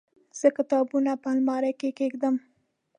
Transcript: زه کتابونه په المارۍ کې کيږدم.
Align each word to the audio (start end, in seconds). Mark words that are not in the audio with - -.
زه 0.39 0.47
کتابونه 0.57 1.11
په 1.21 1.27
المارۍ 1.33 1.73
کې 1.79 1.89
کيږدم. 1.99 2.35